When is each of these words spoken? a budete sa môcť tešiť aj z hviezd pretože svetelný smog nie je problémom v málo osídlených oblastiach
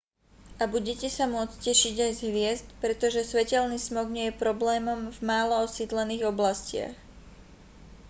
a 0.57 0.65
budete 0.73 1.07
sa 1.15 1.25
môcť 1.35 1.61
tešiť 1.67 1.95
aj 2.09 2.11
z 2.17 2.21
hviezd 2.29 2.67
pretože 2.81 3.21
svetelný 3.31 3.77
smog 3.81 4.07
nie 4.15 4.25
je 4.33 4.39
problémom 4.43 4.99
v 5.15 5.19
málo 5.31 5.55
osídlených 5.67 6.25
oblastiach 6.33 6.95